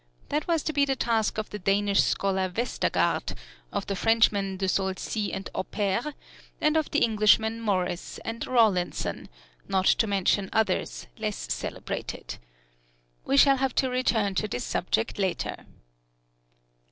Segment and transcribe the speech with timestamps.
[0.29, 3.35] That was to be the task of the Danish scholar Westergaard,
[3.71, 6.15] of the Frenchmen De Saulcy and Oppert,
[6.59, 9.29] and of the Englishmen Morris and Rawlinson,
[9.67, 12.39] not to mention others less celebrated.
[13.25, 15.67] We shall have to return to this subject later.